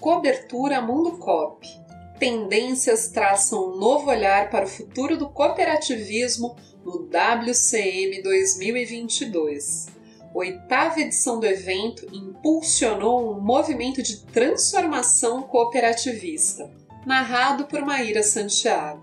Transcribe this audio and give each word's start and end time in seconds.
Cobertura 0.00 0.80
Mundo 0.80 1.18
Cop. 1.18 1.66
Tendências 2.20 3.08
traçam 3.08 3.70
um 3.70 3.76
novo 3.76 4.10
olhar 4.10 4.48
para 4.48 4.64
o 4.64 4.68
futuro 4.68 5.16
do 5.16 5.28
cooperativismo 5.28 6.54
no 6.84 7.08
WCM 7.08 8.22
2022. 8.22 9.86
Oitava 10.32 11.00
edição 11.00 11.40
do 11.40 11.46
evento 11.46 12.06
impulsionou 12.12 13.32
um 13.32 13.40
movimento 13.40 14.00
de 14.00 14.24
transformação 14.26 15.42
cooperativista, 15.42 16.70
narrado 17.04 17.64
por 17.66 17.80
Maíra 17.80 18.22
Santiago. 18.22 19.02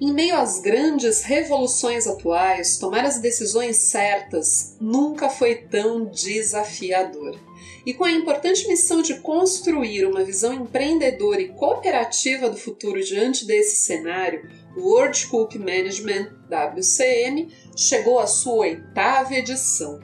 Em 0.00 0.12
meio 0.12 0.36
às 0.36 0.60
grandes 0.60 1.22
revoluções 1.22 2.06
atuais, 2.06 2.78
tomar 2.78 3.04
as 3.04 3.20
decisões 3.20 3.76
certas 3.76 4.76
nunca 4.80 5.28
foi 5.28 5.56
tão 5.56 6.06
desafiador. 6.06 7.38
E 7.86 7.92
com 7.92 8.04
a 8.04 8.10
importante 8.10 8.66
missão 8.66 9.02
de 9.02 9.20
construir 9.20 10.06
uma 10.06 10.24
visão 10.24 10.54
empreendedora 10.54 11.42
e 11.42 11.48
cooperativa 11.48 12.48
do 12.48 12.56
futuro 12.56 13.02
diante 13.02 13.46
desse 13.46 13.76
cenário, 13.76 14.48
o 14.74 14.88
World 14.88 15.26
Cook 15.26 15.56
Management 15.56 16.32
WCM 16.48 17.52
chegou 17.76 18.18
à 18.18 18.26
sua 18.26 18.66
oitava 18.66 19.34
edição. 19.34 20.00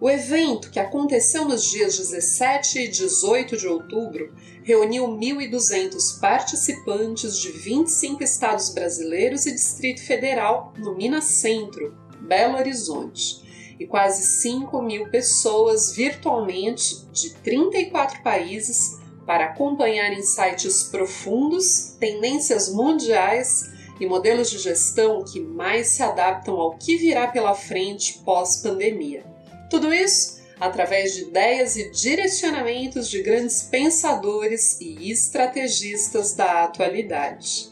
O 0.00 0.10
evento, 0.10 0.70
que 0.70 0.80
aconteceu 0.80 1.44
nos 1.44 1.64
dias 1.70 1.96
17 1.96 2.80
e 2.80 2.88
18 2.88 3.56
de 3.56 3.68
outubro, 3.68 4.34
reuniu 4.64 5.06
1.200 5.06 6.20
participantes 6.20 7.38
de 7.38 7.52
25 7.52 8.22
estados 8.22 8.70
brasileiros 8.70 9.46
e 9.46 9.52
Distrito 9.52 10.04
Federal 10.04 10.72
no 10.76 10.96
Minas 10.96 11.24
Centro, 11.26 11.96
Belo 12.20 12.56
Horizonte, 12.56 13.41
e 13.82 13.86
quase 13.86 14.22
5 14.40 14.80
mil 14.80 15.08
pessoas 15.08 15.92
virtualmente 15.92 17.04
de 17.12 17.34
34 17.34 18.22
países 18.22 19.00
para 19.26 19.46
acompanhar 19.46 20.12
insights 20.12 20.84
profundos, 20.84 21.96
tendências 21.98 22.72
mundiais 22.72 23.70
e 23.98 24.06
modelos 24.06 24.50
de 24.50 24.58
gestão 24.58 25.24
que 25.24 25.40
mais 25.40 25.88
se 25.88 26.02
adaptam 26.02 26.60
ao 26.60 26.76
que 26.76 26.96
virá 26.96 27.26
pela 27.26 27.54
frente 27.54 28.20
pós-pandemia. 28.24 29.24
Tudo 29.68 29.92
isso 29.92 30.40
através 30.60 31.14
de 31.14 31.22
ideias 31.22 31.76
e 31.76 31.90
direcionamentos 31.90 33.10
de 33.10 33.20
grandes 33.20 33.64
pensadores 33.64 34.80
e 34.80 35.10
estrategistas 35.10 36.34
da 36.34 36.62
atualidade. 36.62 37.71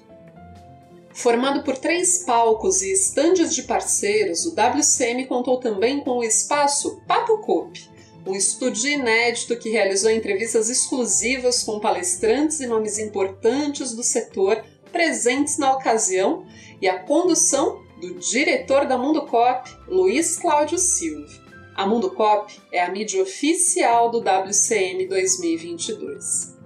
Formado 1.20 1.62
por 1.62 1.76
três 1.76 2.24
palcos 2.24 2.80
e 2.80 2.92
estandes 2.92 3.54
de 3.54 3.64
parceiros, 3.64 4.46
o 4.46 4.54
WCM 4.54 5.26
contou 5.26 5.58
também 5.58 6.00
com 6.00 6.12
o 6.12 6.24
espaço 6.24 7.02
Papo 7.06 7.36
Coop, 7.42 7.78
um 8.26 8.34
estúdio 8.34 8.90
inédito 8.90 9.54
que 9.58 9.68
realizou 9.68 10.10
entrevistas 10.10 10.70
exclusivas 10.70 11.62
com 11.62 11.78
palestrantes 11.78 12.60
e 12.60 12.66
nomes 12.66 12.98
importantes 12.98 13.92
do 13.92 14.02
setor 14.02 14.64
presentes 14.90 15.58
na 15.58 15.74
ocasião 15.74 16.46
e 16.80 16.88
a 16.88 16.98
condução 16.98 17.84
do 18.00 18.14
diretor 18.14 18.86
da 18.86 18.96
Mundo 18.96 19.26
Cop, 19.26 19.70
Luiz 19.88 20.38
Cláudio 20.38 20.78
Silva. 20.78 21.38
A 21.74 21.86
Mundo 21.86 22.12
Cop 22.12 22.50
é 22.72 22.82
a 22.82 22.90
mídia 22.90 23.22
oficial 23.22 24.10
do 24.10 24.20
WCM 24.20 25.06
2022. 25.06 26.59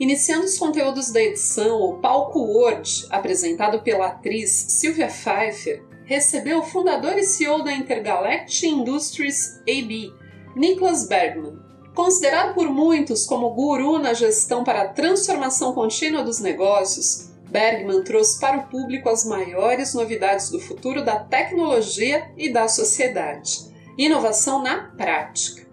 Iniciando 0.00 0.44
os 0.44 0.56
conteúdos 0.56 1.10
da 1.10 1.20
edição, 1.20 1.80
o 1.80 1.98
Palco 1.98 2.38
Word, 2.38 3.06
apresentado 3.10 3.82
pela 3.82 4.06
atriz 4.06 4.50
Sylvia 4.68 5.08
Pfeiffer, 5.08 5.82
recebeu 6.04 6.60
o 6.60 6.64
fundador 6.64 7.18
e 7.18 7.24
CEO 7.24 7.64
da 7.64 7.72
Intergalactic 7.72 8.62
Industries 8.62 9.60
AB, 9.68 10.14
Niklas 10.54 11.08
Bergman. 11.08 11.58
Considerado 11.96 12.54
por 12.54 12.70
muitos 12.70 13.26
como 13.26 13.50
guru 13.50 13.98
na 13.98 14.14
gestão 14.14 14.62
para 14.62 14.82
a 14.82 14.88
transformação 14.88 15.72
contínua 15.72 16.22
dos 16.22 16.38
negócios, 16.38 17.30
Bergman 17.50 18.04
trouxe 18.04 18.38
para 18.38 18.58
o 18.58 18.68
público 18.68 19.08
as 19.08 19.24
maiores 19.24 19.94
novidades 19.94 20.48
do 20.48 20.60
futuro 20.60 21.04
da 21.04 21.18
tecnologia 21.18 22.30
e 22.36 22.52
da 22.52 22.68
sociedade 22.68 23.66
Inovação 23.96 24.62
na 24.62 24.92
prática. 24.96 25.67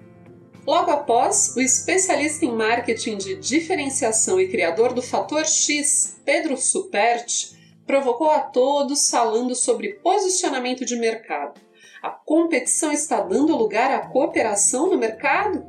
Logo 0.66 0.90
após, 0.90 1.56
o 1.56 1.62
especialista 1.62 2.44
em 2.44 2.52
marketing 2.52 3.18
de 3.18 3.36
diferenciação 3.36 4.42
e 4.42 4.48
criador 4.48 4.94
do 4.94 5.02
Fator 5.02 5.46
X, 5.46 6.20
Pedro 6.26 6.58
Superti, 6.58 7.56
provocou 7.86 8.32
a 8.32 8.40
todos 8.40 9.08
falando 9.08 9.54
sobre 9.54 9.94
posicionamento 10.00 10.84
de 10.84 10.96
mercado. 10.96 11.62
A 12.02 12.10
competição 12.10 12.92
está 12.92 13.22
dando 13.22 13.56
lugar 13.56 13.92
à 13.92 14.08
cooperação 14.08 14.90
no 14.90 14.98
mercado? 14.98 15.64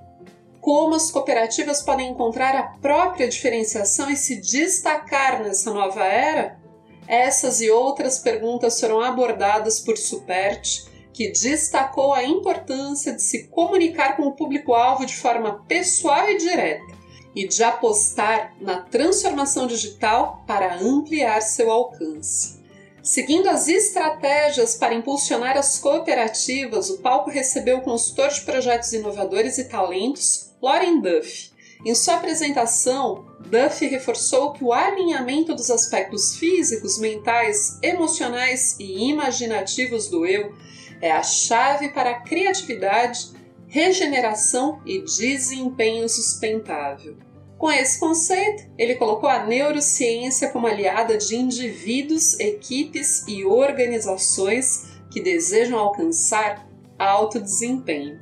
Como 0.62 0.94
as 0.94 1.10
cooperativas 1.10 1.82
podem 1.82 2.10
encontrar 2.10 2.56
a 2.56 2.62
própria 2.78 3.28
diferenciação 3.28 4.10
e 4.10 4.16
se 4.16 4.40
destacar 4.40 5.42
nessa 5.42 5.74
nova 5.74 6.04
era? 6.04 6.58
Essas 7.06 7.60
e 7.60 7.70
outras 7.70 8.18
perguntas 8.18 8.80
foram 8.80 9.00
abordadas 9.00 9.78
por 9.78 9.98
Superti 9.98 10.95
que 11.16 11.30
destacou 11.30 12.12
a 12.12 12.22
importância 12.22 13.14
de 13.14 13.22
se 13.22 13.44
comunicar 13.44 14.18
com 14.18 14.24
o 14.24 14.32
público-alvo 14.32 15.06
de 15.06 15.16
forma 15.16 15.64
pessoal 15.66 16.28
e 16.28 16.36
direta 16.36 16.94
e 17.34 17.48
de 17.48 17.64
apostar 17.64 18.54
na 18.60 18.82
transformação 18.82 19.66
digital 19.66 20.44
para 20.46 20.76
ampliar 20.76 21.40
seu 21.40 21.70
alcance. 21.70 22.60
Seguindo 23.02 23.48
as 23.48 23.66
estratégias 23.66 24.74
para 24.74 24.92
impulsionar 24.92 25.56
as 25.56 25.78
cooperativas, 25.78 26.90
o 26.90 26.98
palco 26.98 27.30
recebeu 27.30 27.78
o 27.78 27.82
consultor 27.82 28.28
de 28.28 28.42
projetos 28.42 28.92
inovadores 28.92 29.56
e 29.56 29.64
talentos, 29.64 30.50
Lauren 30.60 31.00
Duff. 31.00 31.50
Em 31.84 31.94
sua 31.94 32.16
apresentação, 32.16 33.24
Duff 33.40 33.86
reforçou 33.86 34.52
que 34.52 34.64
o 34.64 34.72
alinhamento 34.72 35.54
dos 35.54 35.70
aspectos 35.70 36.36
físicos, 36.36 36.98
mentais, 36.98 37.78
emocionais 37.82 38.76
e 38.78 39.08
imaginativos 39.08 40.08
do 40.08 40.26
eu 40.26 40.52
é 41.00 41.12
a 41.12 41.22
chave 41.22 41.88
para 41.90 42.10
a 42.10 42.20
criatividade, 42.20 43.30
regeneração 43.66 44.80
e 44.86 45.02
desempenho 45.02 46.08
sustentável. 46.08 47.16
Com 47.58 47.70
esse 47.70 47.98
conceito, 47.98 48.64
ele 48.76 48.96
colocou 48.96 49.28
a 49.28 49.46
neurociência 49.46 50.50
como 50.50 50.66
aliada 50.66 51.16
de 51.16 51.36
indivíduos, 51.36 52.38
equipes 52.38 53.24
e 53.26 53.44
organizações 53.44 54.96
que 55.10 55.22
desejam 55.22 55.78
alcançar 55.78 56.68
alto 56.98 57.40
desempenho. 57.40 58.20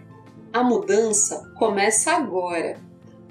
A 0.52 0.62
mudança 0.62 1.52
começa 1.58 2.12
agora. 2.12 2.78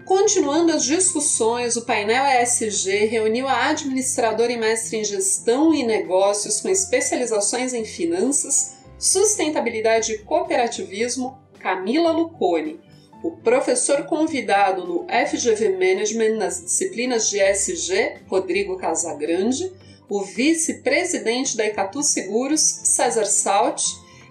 Continuando 0.06 0.74
as 0.74 0.84
discussões, 0.84 1.78
o 1.78 1.86
painel 1.86 2.26
ESG 2.42 3.06
reuniu 3.06 3.48
a 3.48 3.70
administradora 3.70 4.52
e 4.52 4.58
mestre 4.58 4.98
em 4.98 5.06
gestão 5.06 5.74
e 5.74 5.84
negócios 5.84 6.60
com 6.60 6.68
especializações 6.68 7.74
em 7.74 7.86
finanças, 7.86 8.73
Sustentabilidade 9.04 10.14
e 10.14 10.18
Cooperativismo, 10.20 11.38
Camila 11.60 12.14
Lucone, 12.14 12.80
o 13.22 13.32
professor 13.32 14.06
convidado 14.06 14.88
no 14.88 15.06
FGV 15.10 15.72
Management 15.74 16.38
nas 16.38 16.64
disciplinas 16.64 17.30
de 17.30 17.38
ESG, 17.38 18.22
Rodrigo 18.28 18.78
Casagrande, 18.78 19.70
o 20.10 20.22
vice-presidente 20.22 21.58
da 21.58 21.68
Icatu 21.68 22.02
Seguros, 22.02 22.62
César 22.62 23.26
Salt, 23.26 23.84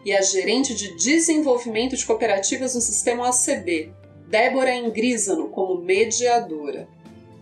e 0.07 0.13
a 0.15 0.23
gerente 0.23 0.75
de 0.75 0.97
desenvolvimento 0.97 1.95
de 1.95 2.07
cooperativas 2.07 2.75
no 2.75 2.81
sistema 2.81 3.29
ACB, 3.29 3.93
Débora 4.27 4.75
Ingrisano, 4.75 5.51
como 5.51 5.83
mediadora. 5.83 6.89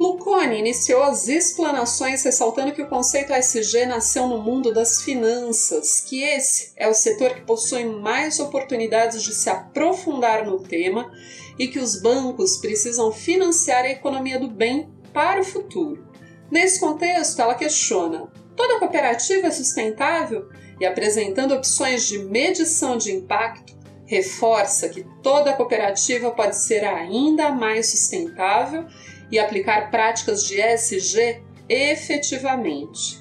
Lucone 0.00 0.58
iniciou 0.58 1.02
as 1.02 1.28
explanações 1.28 2.22
ressaltando 2.22 2.72
que 2.72 2.80
o 2.80 2.88
conceito 2.88 3.34
ESG 3.34 3.84
nasceu 3.84 4.26
no 4.26 4.38
mundo 4.38 4.72
das 4.72 5.02
finanças, 5.02 6.00
que 6.00 6.22
esse 6.22 6.72
é 6.74 6.88
o 6.88 6.94
setor 6.94 7.34
que 7.34 7.42
possui 7.42 7.84
mais 7.84 8.40
oportunidades 8.40 9.22
de 9.22 9.34
se 9.34 9.50
aprofundar 9.50 10.46
no 10.46 10.58
tema 10.58 11.12
e 11.58 11.68
que 11.68 11.78
os 11.78 12.00
bancos 12.00 12.56
precisam 12.56 13.12
financiar 13.12 13.84
a 13.84 13.90
economia 13.90 14.40
do 14.40 14.48
bem 14.48 14.88
para 15.12 15.42
o 15.42 15.44
futuro. 15.44 16.08
Nesse 16.50 16.80
contexto, 16.80 17.42
ela 17.42 17.54
questiona: 17.54 18.32
toda 18.56 18.78
cooperativa 18.78 19.48
é 19.48 19.50
sustentável? 19.50 20.48
E 20.80 20.86
apresentando 20.86 21.52
opções 21.52 22.08
de 22.08 22.20
medição 22.20 22.96
de 22.96 23.12
impacto, 23.12 23.78
reforça 24.06 24.88
que 24.88 25.06
toda 25.22 25.52
cooperativa 25.52 26.30
pode 26.30 26.56
ser 26.56 26.86
ainda 26.86 27.50
mais 27.50 27.90
sustentável 27.90 28.86
e 29.30 29.38
aplicar 29.38 29.90
práticas 29.90 30.44
de 30.44 30.60
ESG 30.60 31.42
efetivamente. 31.68 33.20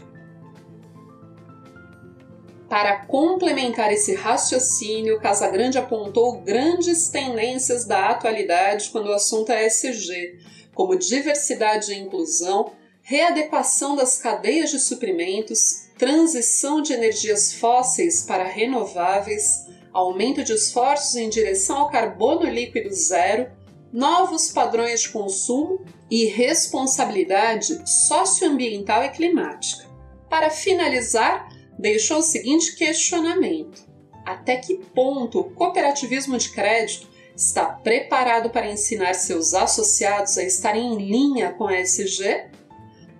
Para 2.69 3.05
complementar 3.05 3.91
esse 3.91 4.13
raciocínio, 4.13 5.19
Casagrande 5.19 5.79
apontou 5.79 6.41
grandes 6.41 7.09
tendências 7.09 7.83
da 7.83 8.09
atualidade 8.09 8.89
quando 8.91 9.07
o 9.07 9.13
assunto 9.13 9.51
é 9.51 9.65
ESG, 9.65 10.39
como 10.75 10.95
diversidade 10.95 11.91
e 11.91 11.97
inclusão, 11.97 12.71
readequação 13.01 13.95
das 13.95 14.19
cadeias 14.19 14.69
de 14.69 14.79
suprimentos, 14.79 15.89
transição 15.97 16.79
de 16.79 16.93
energias 16.93 17.53
fósseis 17.53 18.21
para 18.21 18.43
renováveis, 18.43 19.65
aumento 19.91 20.43
de 20.43 20.53
esforços 20.53 21.15
em 21.15 21.27
direção 21.27 21.79
ao 21.79 21.89
carbono 21.89 22.43
líquido 22.43 22.93
zero 22.93 23.49
novos 23.91 24.49
padrões 24.51 25.01
de 25.01 25.09
consumo 25.09 25.83
e 26.09 26.25
responsabilidade 26.25 27.81
socioambiental 27.89 29.03
e 29.03 29.09
climática. 29.09 29.85
Para 30.29 30.49
finalizar, 30.49 31.49
deixou 31.77 32.19
o 32.19 32.23
seguinte 32.23 32.75
questionamento: 32.75 33.87
até 34.25 34.57
que 34.57 34.75
ponto 34.93 35.39
o 35.39 35.51
cooperativismo 35.51 36.37
de 36.37 36.49
crédito 36.49 37.07
está 37.35 37.65
preparado 37.65 38.49
para 38.49 38.69
ensinar 38.69 39.13
seus 39.13 39.53
associados 39.53 40.37
a 40.37 40.43
estarem 40.43 40.93
em 40.93 40.97
linha 40.97 41.53
com 41.53 41.67
a 41.67 41.79
SG? 41.79 42.49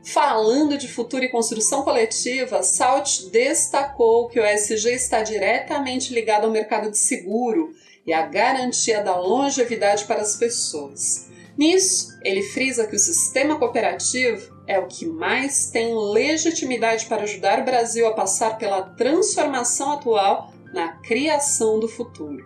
Falando 0.04 0.78
de 0.78 0.88
futuro 0.88 1.24
e 1.24 1.30
construção 1.30 1.84
coletiva, 1.84 2.64
Salt 2.64 3.30
destacou 3.32 4.28
que 4.28 4.40
o 4.40 4.46
SG 4.46 4.94
está 4.94 5.22
diretamente 5.22 6.14
ligado 6.14 6.46
ao 6.46 6.52
mercado 6.52 6.90
de 6.90 6.98
seguro 6.98 7.74
e 8.06 8.14
à 8.14 8.26
garantia 8.26 9.04
da 9.04 9.16
longevidade 9.18 10.06
para 10.06 10.22
as 10.22 10.36
pessoas. 10.36 11.30
Nisso, 11.58 12.18
ele 12.24 12.42
frisa 12.42 12.88
que 12.88 12.96
o 12.96 13.00
sistema 13.00 13.60
cooperativo 13.60 14.58
é 14.66 14.80
o 14.80 14.88
que 14.88 15.06
mais 15.06 15.70
tem 15.72 15.94
legitimidade 15.94 17.06
para 17.06 17.24
ajudar 17.24 17.60
o 17.60 17.66
Brasil 17.66 18.08
a 18.08 18.14
passar 18.14 18.58
pela 18.58 18.82
transformação 18.82 19.92
atual 19.92 20.54
na 20.74 20.94
criação 21.00 21.80
do 21.80 21.88
futuro. 21.88 22.46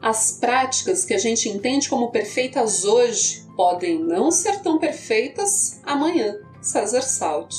As 0.00 0.32
práticas 0.32 1.04
que 1.04 1.14
a 1.14 1.18
gente 1.18 1.48
entende 1.48 1.88
como 1.88 2.10
perfeitas 2.10 2.84
hoje 2.84 3.46
podem 3.56 4.02
não 4.02 4.30
ser 4.30 4.60
tão 4.60 4.78
perfeitas 4.78 5.80
amanhã. 5.84 6.36
César 6.60 7.02
Salt. 7.02 7.54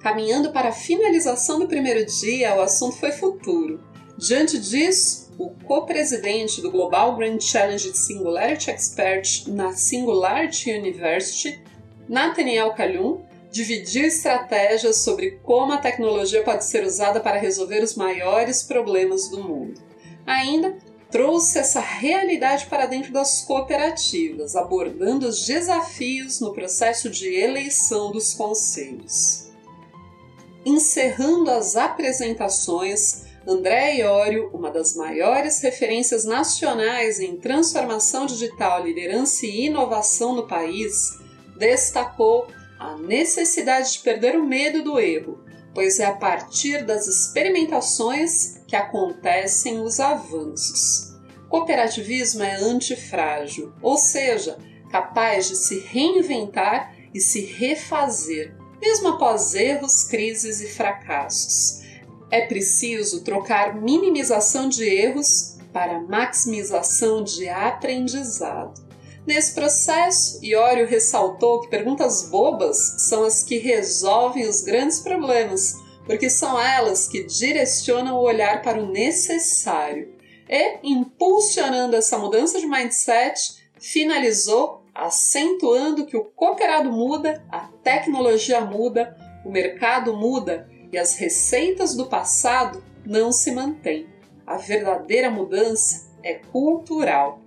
Caminhando 0.00 0.52
para 0.52 0.68
a 0.68 0.72
finalização 0.72 1.58
do 1.58 1.66
primeiro 1.66 2.04
dia, 2.04 2.56
o 2.56 2.60
assunto 2.60 2.96
foi 2.96 3.12
futuro. 3.12 3.80
Diante 4.16 4.58
disso, 4.58 5.27
o 5.38 5.50
co-presidente 5.64 6.60
do 6.60 6.70
Global 6.70 7.14
Grand 7.16 7.38
Challenge 7.38 7.92
de 7.92 7.96
Singularity 7.96 8.70
Expert 8.70 9.44
na 9.46 9.72
Singularity 9.72 10.72
University, 10.72 11.62
Nathaniel 12.08 12.72
Kalun, 12.72 13.22
dividiu 13.50 14.04
estratégias 14.04 14.96
sobre 14.96 15.38
como 15.42 15.72
a 15.72 15.78
tecnologia 15.78 16.42
pode 16.42 16.64
ser 16.64 16.84
usada 16.84 17.20
para 17.20 17.38
resolver 17.38 17.82
os 17.82 17.94
maiores 17.94 18.64
problemas 18.64 19.28
do 19.28 19.42
mundo. 19.42 19.80
Ainda 20.26 20.76
trouxe 21.10 21.58
essa 21.58 21.80
realidade 21.80 22.66
para 22.66 22.86
dentro 22.86 23.12
das 23.12 23.40
cooperativas, 23.42 24.56
abordando 24.56 25.26
os 25.26 25.46
desafios 25.46 26.40
no 26.40 26.52
processo 26.52 27.08
de 27.08 27.32
eleição 27.32 28.10
dos 28.10 28.34
conselhos. 28.34 29.48
Encerrando 30.66 31.50
as 31.50 31.76
apresentações, 31.76 33.27
André 33.48 33.94
Iorio, 33.94 34.50
uma 34.52 34.70
das 34.70 34.94
maiores 34.94 35.62
referências 35.62 36.26
nacionais 36.26 37.18
em 37.18 37.38
transformação 37.38 38.26
digital, 38.26 38.84
liderança 38.84 39.46
e 39.46 39.64
inovação 39.64 40.34
no 40.34 40.46
país, 40.46 41.16
destacou 41.56 42.46
a 42.78 42.98
necessidade 42.98 43.94
de 43.94 44.00
perder 44.00 44.36
o 44.36 44.46
medo 44.46 44.82
do 44.82 45.00
erro, 45.00 45.42
pois 45.72 45.98
é 45.98 46.04
a 46.04 46.12
partir 46.12 46.84
das 46.84 47.06
experimentações 47.06 48.58
que 48.66 48.76
acontecem 48.76 49.80
os 49.80 49.98
avanços. 49.98 51.16
Cooperativismo 51.48 52.42
é 52.42 52.56
antifrágil, 52.56 53.72
ou 53.80 53.96
seja, 53.96 54.58
capaz 54.90 55.48
de 55.48 55.56
se 55.56 55.78
reinventar 55.78 56.94
e 57.14 57.18
se 57.18 57.46
refazer, 57.46 58.54
mesmo 58.78 59.08
após 59.08 59.54
erros, 59.54 60.04
crises 60.04 60.60
e 60.60 60.68
fracassos. 60.68 61.87
É 62.30 62.42
preciso 62.42 63.22
trocar 63.24 63.74
minimização 63.74 64.68
de 64.68 64.84
erros 64.84 65.56
para 65.72 66.00
maximização 66.00 67.22
de 67.22 67.48
aprendizado. 67.48 68.86
Nesse 69.26 69.54
processo, 69.54 70.42
Iório 70.42 70.86
ressaltou 70.86 71.60
que 71.60 71.68
perguntas 71.68 72.28
bobas 72.30 72.96
são 72.98 73.24
as 73.24 73.42
que 73.42 73.58
resolvem 73.58 74.46
os 74.46 74.62
grandes 74.62 75.00
problemas, 75.00 75.74
porque 76.06 76.30
são 76.30 76.58
elas 76.58 77.06
que 77.06 77.24
direcionam 77.24 78.16
o 78.16 78.22
olhar 78.22 78.62
para 78.62 78.80
o 78.80 78.90
necessário. 78.90 80.14
E, 80.48 80.78
impulsionando 80.82 81.94
essa 81.94 82.16
mudança 82.16 82.58
de 82.58 82.66
mindset, 82.66 83.58
finalizou 83.78 84.82
acentuando 84.94 86.06
que 86.06 86.16
o 86.16 86.24
cooperado 86.24 86.90
muda, 86.90 87.44
a 87.50 87.68
tecnologia 87.82 88.62
muda, 88.62 89.16
o 89.44 89.50
mercado 89.50 90.16
muda 90.16 90.68
e 90.92 90.98
as 90.98 91.16
receitas 91.16 91.94
do 91.94 92.06
passado 92.06 92.82
não 93.04 93.32
se 93.32 93.50
mantêm. 93.50 94.06
A 94.46 94.56
verdadeira 94.56 95.30
mudança 95.30 96.08
é 96.22 96.34
cultural. 96.34 97.40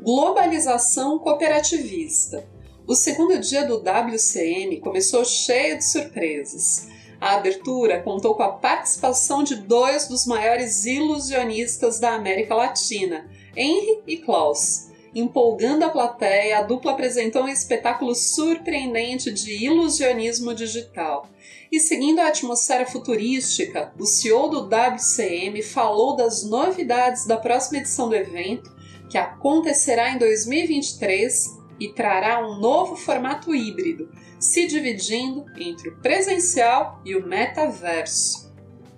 Globalização 0.00 1.18
cooperativista. 1.18 2.44
O 2.86 2.94
segundo 2.96 3.38
dia 3.38 3.64
do 3.64 3.78
WCM 3.78 4.80
começou 4.80 5.24
cheio 5.24 5.78
de 5.78 5.84
surpresas. 5.84 6.88
A 7.20 7.36
abertura 7.36 8.02
contou 8.02 8.34
com 8.34 8.42
a 8.42 8.50
participação 8.50 9.44
de 9.44 9.54
dois 9.54 10.08
dos 10.08 10.26
maiores 10.26 10.84
ilusionistas 10.84 12.00
da 12.00 12.14
América 12.14 12.56
Latina, 12.56 13.30
Henry 13.56 14.00
e 14.08 14.16
Klaus. 14.16 14.88
Empolgando 15.14 15.84
a 15.84 15.90
plateia, 15.90 16.58
a 16.58 16.62
dupla 16.62 16.92
apresentou 16.92 17.44
um 17.44 17.48
espetáculo 17.48 18.14
surpreendente 18.14 19.30
de 19.30 19.64
ilusionismo 19.64 20.52
digital. 20.52 21.28
E 21.72 21.80
seguindo 21.80 22.18
a 22.18 22.28
atmosfera 22.28 22.84
futurística, 22.84 23.94
o 23.98 24.04
CEO 24.04 24.50
do 24.50 24.68
WCM 24.68 25.62
falou 25.62 26.14
das 26.14 26.44
novidades 26.44 27.26
da 27.26 27.38
próxima 27.38 27.78
edição 27.78 28.10
do 28.10 28.14
evento 28.14 28.70
que 29.08 29.16
acontecerá 29.16 30.10
em 30.10 30.18
2023 30.18 31.62
e 31.80 31.88
trará 31.88 32.46
um 32.46 32.60
novo 32.60 32.94
formato 32.94 33.54
híbrido, 33.54 34.10
se 34.38 34.66
dividindo 34.66 35.46
entre 35.56 35.88
o 35.88 35.96
presencial 35.96 37.00
e 37.06 37.16
o 37.16 37.26
metaverso. 37.26 38.52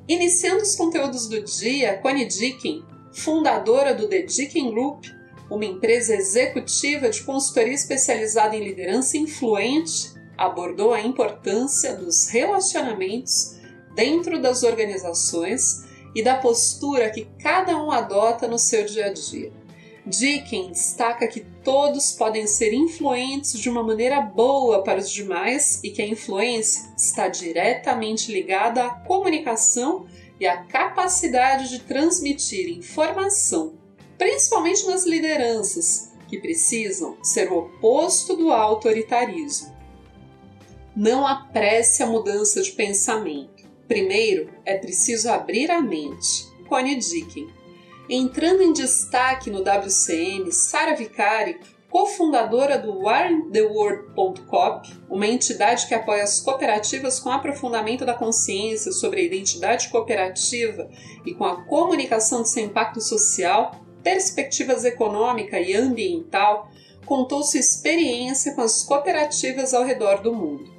Iniciando 0.09 0.65
os 0.65 0.75
conteúdos 0.75 1.29
do 1.29 1.41
dia, 1.45 1.99
Connie 1.99 2.27
Dicken, 2.27 2.85
fundadora 3.13 3.95
do 3.95 4.09
The 4.09 4.23
Dicken 4.23 4.73
Group, 4.73 5.05
uma 5.49 5.65
empresa 5.65 6.17
executiva 6.17 7.09
de 7.09 7.23
consultoria 7.23 7.73
especializada 7.73 8.57
em 8.57 8.65
liderança 8.65 9.17
influente, 9.17 10.13
abordou 10.37 10.93
a 10.93 11.01
importância 11.01 11.95
dos 11.97 12.29
relacionamentos 12.29 13.57
dentro 13.95 14.41
das 14.41 14.63
organizações 14.63 15.85
e 16.15 16.23
da 16.23 16.37
postura 16.37 17.11
que 17.11 17.27
cada 17.41 17.77
um 17.77 17.91
adota 17.91 18.47
no 18.47 18.59
seu 18.59 18.85
dia 18.85 19.07
a 19.07 19.13
dia. 19.13 19.53
Dickens 20.07 20.73
destaca 20.73 21.27
que 21.27 21.41
todos 21.41 22.13
podem 22.13 22.47
ser 22.47 22.75
influentes 22.75 23.59
de 23.59 23.71
uma 23.71 23.83
maneira 23.83 24.21
boa 24.21 24.83
para 24.83 24.99
os 24.99 25.11
demais 25.11 25.81
e 25.83 25.91
que 25.91 26.03
a 26.03 26.07
influência 26.07 26.93
está 26.95 27.27
diretamente 27.27 28.31
ligada 28.31 28.85
à 28.85 28.91
comunicação 28.91 30.07
e 30.39 30.47
à 30.47 30.63
capacidade 30.63 31.71
de 31.71 31.79
transmitir 31.79 32.69
informação, 32.69 33.79
principalmente 34.19 34.87
nas 34.87 35.07
lideranças, 35.07 36.13
que 36.29 36.39
precisam 36.39 37.17
ser 37.23 37.51
o 37.51 37.59
oposto 37.59 38.37
do 38.37 38.53
autoritarismo. 38.53 39.74
Não 40.97 41.27
apresse 41.27 42.05
a 42.05 42.07
mudança 42.07 42.63
de 42.63 42.71
pensamento. 42.71 43.65
Primeiro, 43.89 44.49
é 44.65 44.79
preciso 44.79 45.29
abrir 45.29 45.69
a 45.71 45.83
mente. 45.83 46.47
Connie 46.69 46.97
Dickens. 46.97 47.51
Entrando 48.09 48.63
em 48.63 48.73
destaque 48.73 49.51
no 49.51 49.61
WCM, 49.61 50.53
Sara 50.53 50.95
Vicari, 50.95 51.59
cofundadora 51.91 52.79
do 52.79 53.01
WarnTheWorld.coop, 53.01 54.89
uma 55.09 55.27
entidade 55.27 55.87
que 55.89 55.95
apoia 55.95 56.23
as 56.23 56.39
cooperativas 56.41 57.19
com 57.19 57.31
aprofundamento 57.31 58.05
da 58.05 58.15
consciência 58.15 58.93
sobre 58.93 59.21
a 59.21 59.25
identidade 59.25 59.89
cooperativa 59.89 60.89
e 61.25 61.35
com 61.35 61.45
a 61.45 61.65
comunicação 61.65 62.43
de 62.43 62.51
seu 62.51 62.65
impacto 62.65 63.01
social, 63.01 63.85
perspectivas 64.03 64.85
econômica 64.85 65.59
e 65.59 65.75
ambiental, 65.75 66.69
contou 67.07 67.43
sua 67.43 67.61
experiência 67.61 68.55
com 68.55 68.63
as 68.63 68.83
cooperativas 68.83 69.73
ao 69.73 69.85
redor 69.85 70.21
do 70.21 70.33
mundo. 70.33 70.74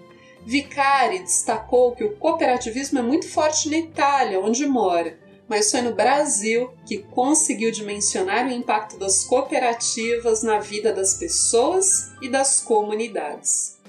Vicari 0.45 1.19
destacou 1.19 1.95
que 1.95 2.03
o 2.03 2.15
cooperativismo 2.17 2.99
é 2.99 3.01
muito 3.01 3.27
forte 3.27 3.69
na 3.69 3.77
Itália, 3.77 4.39
onde 4.39 4.65
mora, 4.67 5.17
mas 5.47 5.71
foi 5.71 5.81
no 5.81 5.95
Brasil 5.95 6.69
que 6.85 6.99
conseguiu 6.99 7.71
dimensionar 7.71 8.45
o 8.45 8.51
impacto 8.51 8.97
das 8.97 9.23
cooperativas 9.23 10.43
na 10.43 10.59
vida 10.59 10.93
das 10.93 11.15
pessoas 11.15 12.11
e 12.21 12.29
das 12.29 12.61
comunidades. 12.61 13.79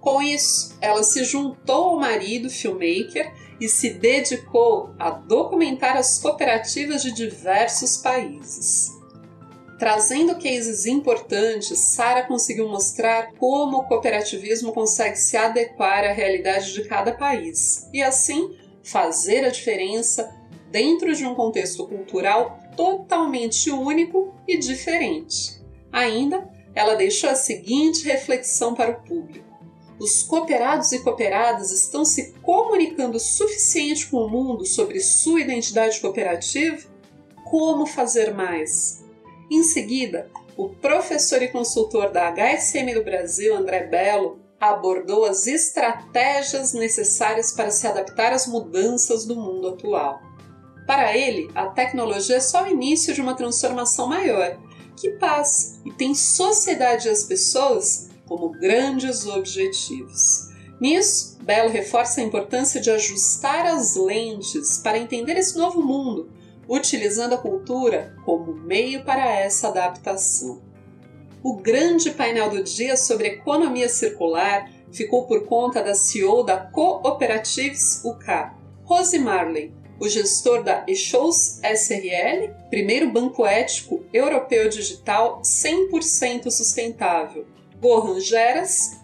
Com 0.00 0.22
isso, 0.22 0.76
ela 0.80 1.02
se 1.02 1.24
juntou 1.24 1.90
ao 1.90 1.98
marido, 1.98 2.48
filmmaker, 2.48 3.32
e 3.60 3.68
se 3.68 3.90
dedicou 3.90 4.94
a 4.98 5.10
documentar 5.10 5.96
as 5.96 6.18
cooperativas 6.18 7.02
de 7.02 7.12
diversos 7.12 7.98
países. 7.98 8.99
Trazendo 9.80 10.34
cases 10.34 10.84
importantes, 10.84 11.78
Sara 11.78 12.24
conseguiu 12.24 12.68
mostrar 12.68 13.32
como 13.38 13.78
o 13.78 13.84
cooperativismo 13.84 14.74
consegue 14.74 15.16
se 15.16 15.38
adequar 15.38 16.04
à 16.04 16.12
realidade 16.12 16.74
de 16.74 16.84
cada 16.84 17.12
país 17.12 17.88
e, 17.90 18.02
assim, 18.02 18.54
fazer 18.82 19.42
a 19.42 19.48
diferença 19.48 20.36
dentro 20.70 21.14
de 21.14 21.24
um 21.24 21.34
contexto 21.34 21.88
cultural 21.88 22.60
totalmente 22.76 23.70
único 23.70 24.34
e 24.46 24.58
diferente. 24.58 25.58
Ainda, 25.90 26.46
ela 26.74 26.94
deixou 26.94 27.30
a 27.30 27.34
seguinte 27.34 28.04
reflexão 28.04 28.74
para 28.74 28.90
o 28.90 29.02
público: 29.02 29.48
os 29.98 30.22
cooperados 30.22 30.92
e 30.92 31.02
cooperadas 31.02 31.72
estão 31.72 32.04
se 32.04 32.34
comunicando 32.42 33.16
o 33.16 33.20
suficiente 33.20 34.08
com 34.08 34.18
o 34.18 34.28
mundo 34.28 34.66
sobre 34.66 35.00
sua 35.00 35.40
identidade 35.40 35.98
cooperativa? 36.00 36.86
Como 37.46 37.86
fazer 37.86 38.34
mais? 38.34 38.99
Em 39.50 39.64
seguida, 39.64 40.30
o 40.56 40.68
professor 40.68 41.42
e 41.42 41.48
consultor 41.48 42.12
da 42.12 42.30
HSM 42.30 42.94
do 42.94 43.02
Brasil, 43.02 43.56
André 43.56 43.84
Belo, 43.88 44.38
abordou 44.60 45.24
as 45.24 45.48
estratégias 45.48 46.72
necessárias 46.72 47.52
para 47.52 47.70
se 47.70 47.86
adaptar 47.86 48.32
às 48.32 48.46
mudanças 48.46 49.24
do 49.24 49.34
mundo 49.34 49.68
atual. 49.68 50.20
Para 50.86 51.16
ele, 51.16 51.50
a 51.54 51.66
tecnologia 51.66 52.36
é 52.36 52.40
só 52.40 52.64
o 52.64 52.68
início 52.68 53.12
de 53.12 53.20
uma 53.20 53.34
transformação 53.34 54.06
maior, 54.06 54.56
que 54.96 55.10
passa 55.18 55.80
e 55.84 55.90
tem 55.90 56.14
sociedade 56.14 57.08
e 57.08 57.10
as 57.10 57.24
pessoas 57.24 58.10
como 58.26 58.50
grandes 58.50 59.26
objetivos. 59.26 60.48
Nisso, 60.80 61.38
Belo 61.42 61.70
reforça 61.70 62.20
a 62.20 62.24
importância 62.24 62.80
de 62.80 62.90
ajustar 62.90 63.66
as 63.66 63.96
lentes 63.96 64.78
para 64.78 64.98
entender 64.98 65.36
esse 65.36 65.56
novo 65.58 65.82
mundo, 65.82 66.30
utilizando 66.70 67.34
a 67.34 67.38
cultura 67.38 68.14
como 68.24 68.54
meio 68.54 69.04
para 69.04 69.28
essa 69.28 69.66
adaptação. 69.66 70.62
O 71.42 71.56
grande 71.56 72.12
painel 72.12 72.48
do 72.48 72.62
dia 72.62 72.96
sobre 72.96 73.26
economia 73.26 73.88
circular 73.88 74.70
ficou 74.92 75.26
por 75.26 75.46
conta 75.46 75.82
da 75.82 75.94
CEO 75.94 76.44
da 76.44 76.58
Cooperatives 76.58 78.04
UK, 78.04 78.52
Rose 78.84 79.18
Marley, 79.18 79.74
o 79.98 80.08
gestor 80.08 80.62
da 80.62 80.84
eShows 80.86 81.60
SRL, 81.64 82.54
primeiro 82.70 83.10
banco 83.10 83.44
ético 83.44 84.04
europeu 84.12 84.68
digital 84.68 85.42
100% 85.42 86.50
sustentável, 86.50 87.46
Gohan 87.80 88.20
Geras, 88.20 89.00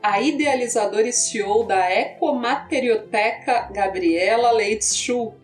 a 0.00 0.20
idealizadora 0.20 1.08
e 1.08 1.12
CEO 1.12 1.64
da 1.64 1.90
Ecomaterioteca 1.90 3.68
Gabriela 3.72 4.52
Leitz-Schuh, 4.52 5.34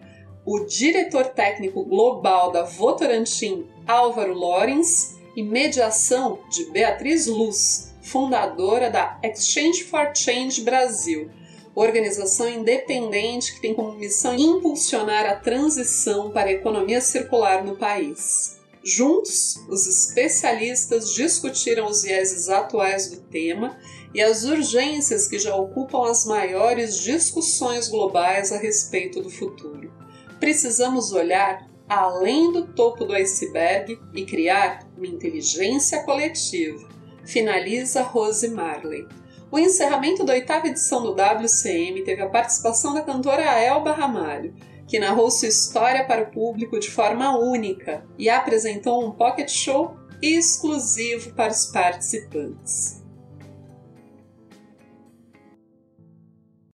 o 0.47 0.61
diretor 0.61 1.27
técnico 1.27 1.83
global 1.85 2.53
da 2.53 2.63
Votorantim 2.63 3.67
Álvaro 3.87 4.35
Lorenz 4.35 5.17
e 5.35 5.43
mediação 5.43 6.41
de 6.51 6.71
Beatriz 6.71 7.27
Luz, 7.27 7.95
fundadora 8.03 8.91
da 8.91 9.19
Exchange 9.23 9.85
for 9.85 10.15
Change 10.15 10.61
Brasil, 10.61 11.31
organização 11.75 12.49
independente 12.49 13.55
que 13.55 13.61
tem 13.61 13.75
como 13.75 13.95
missão 13.95 14.35
impulsionar 14.35 15.27
a 15.27 15.35
transição 15.35 16.31
para 16.31 16.51
a 16.51 16.53
economia 16.53 17.01
circular 17.01 17.65
no 17.65 17.77
país. 17.77 18.59
Juntos, 18.85 19.57
os 19.71 19.87
especialistas 19.87 21.15
discutiram 21.15 21.87
os 21.87 22.03
vieses 22.03 22.51
atuais 22.51 23.11
do 23.11 23.17
tema 23.23 23.79
e 24.13 24.21
as 24.21 24.45
urgências 24.45 25.27
que 25.27 25.39
já 25.39 25.57
ocupam 25.57 26.09
as 26.09 26.27
maiores 26.27 27.01
discussões 27.01 27.89
globais 27.89 28.53
a 28.53 28.59
respeito 28.59 29.23
do 29.23 29.31
futuro. 29.31 30.04
Precisamos 30.45 31.11
olhar 31.11 31.67
além 31.89 32.53
do 32.53 32.67
topo 32.67 33.07
do 33.07 33.15
iceberg 33.15 33.99
e 34.13 34.27
criar 34.27 34.87
uma 34.95 35.07
inteligência 35.07 36.03
coletiva, 36.03 36.87
finaliza 37.25 38.03
Rose 38.03 38.47
Marley. 38.49 39.09
O 39.51 39.59
encerramento 39.59 40.23
da 40.23 40.35
oitava 40.35 40.67
edição 40.67 41.03
do 41.03 41.13
WCM 41.15 42.05
teve 42.05 42.21
a 42.21 42.29
participação 42.29 42.93
da 42.93 43.01
cantora 43.01 43.41
Elba 43.59 43.93
Ramalho, 43.93 44.55
que 44.87 44.99
narrou 44.99 45.31
sua 45.31 45.49
história 45.49 46.05
para 46.05 46.25
o 46.25 46.31
público 46.31 46.79
de 46.79 46.91
forma 46.91 47.39
única 47.39 48.07
e 48.19 48.29
apresentou 48.29 49.03
um 49.03 49.13
pocket 49.13 49.49
show 49.49 49.97
exclusivo 50.21 51.33
para 51.33 51.53
os 51.53 51.65
participantes. 51.73 53.03